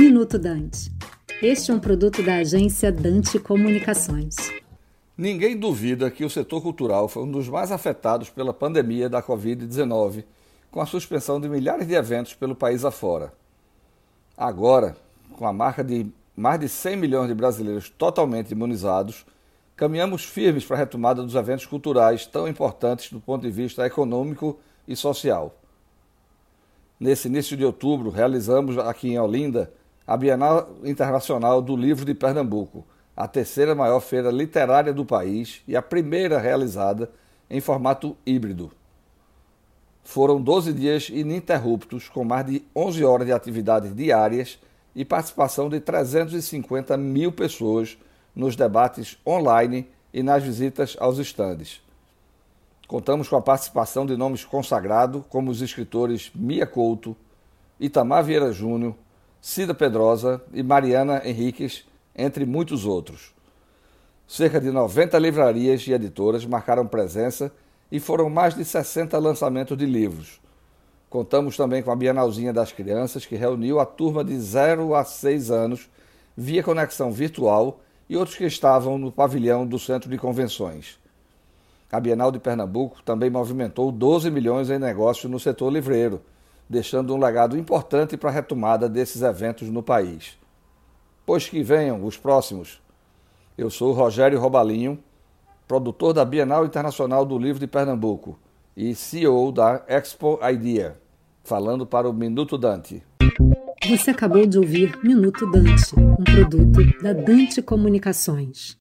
[0.00, 0.90] Minuto Dante.
[1.42, 4.34] Este é um produto da agência Dante Comunicações.
[5.14, 10.24] Ninguém duvida que o setor cultural foi um dos mais afetados pela pandemia da Covid-19,
[10.70, 13.30] com a suspensão de milhares de eventos pelo país afora.
[14.34, 14.96] Agora,
[15.36, 19.26] com a marca de mais de 100 milhões de brasileiros totalmente imunizados,
[19.76, 24.58] caminhamos firmes para a retomada dos eventos culturais tão importantes do ponto de vista econômico
[24.88, 25.54] e social.
[26.98, 29.70] Nesse início de outubro, realizamos aqui em Olinda
[30.10, 32.84] a Bienal Internacional do Livro de Pernambuco,
[33.16, 37.08] a terceira maior feira literária do país e a primeira realizada
[37.48, 38.72] em formato híbrido.
[40.02, 44.58] Foram 12 dias ininterruptos, com mais de 11 horas de atividades diárias
[44.96, 47.96] e participação de 350 mil pessoas
[48.34, 51.80] nos debates online e nas visitas aos estandes.
[52.88, 57.16] Contamos com a participação de nomes consagrados, como os escritores Mia Couto,
[57.78, 58.96] Itamar Vieira Júnior,
[59.40, 63.32] Cida Pedrosa e Mariana Henriques, entre muitos outros.
[64.28, 67.50] Cerca de 90 livrarias e editoras marcaram presença
[67.90, 70.40] e foram mais de 60 lançamentos de livros.
[71.08, 75.50] Contamos também com a Bienalzinha das Crianças, que reuniu a turma de 0 a 6
[75.50, 75.88] anos
[76.36, 80.98] via conexão virtual e outros que estavam no pavilhão do Centro de Convenções.
[81.90, 86.20] A Bienal de Pernambuco também movimentou 12 milhões em negócios no setor livreiro,
[86.70, 90.38] deixando um legado importante para a retomada desses eventos no país.
[91.26, 92.80] Pois que venham os próximos.
[93.58, 94.96] Eu sou Rogério Robalinho,
[95.66, 98.38] produtor da Bienal Internacional do Livro de Pernambuco
[98.76, 100.96] e CEO da Expo Idea,
[101.42, 103.02] falando para o Minuto Dante.
[103.88, 108.78] Você acabou de ouvir Minuto Dante, um produto da Dante Comunicações.